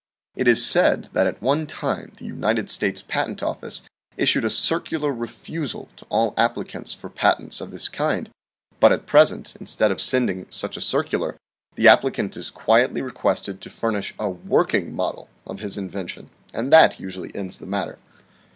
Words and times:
It 0.35 0.47
is 0.47 0.65
said, 0.65 1.09
that 1.13 1.27
at 1.27 1.43
one 1.43 1.67
time 1.67 2.13
the 2.17 2.25
United 2.25 2.71
States 2.71 3.03
Patent 3.03 3.43
Office 3.43 3.83
issued 4.17 4.43
a 4.43 4.49
circular 4.49 5.13
refusal 5.13 5.89
to 5.95 6.05
all 6.09 6.33
applicants 6.37 6.91
for 6.91 7.07
patents 7.07 7.61
of 7.61 7.69
this 7.69 7.87
kind, 7.87 8.31
but 8.79 8.91
at 8.91 9.05
present 9.05 9.53
instead 9.59 9.91
of 9.91 10.01
sending 10.01 10.47
such 10.49 10.75
a 10.75 10.81
circular, 10.81 11.37
the 11.75 11.87
applicant 11.87 12.35
is 12.35 12.49
quietly 12.49 13.03
requested 13.03 13.61
to 13.61 13.69
furnish 13.69 14.15
a 14.17 14.27
working 14.27 14.91
model 14.95 15.29
of 15.45 15.59
his 15.59 15.77
invention 15.77 16.31
and 16.51 16.73
that 16.73 16.99
usually 16.99 17.29
ends 17.35 17.59
the 17.59 17.67
matter. 17.67 17.99